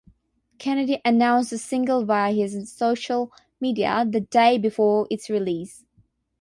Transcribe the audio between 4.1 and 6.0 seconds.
day before its release.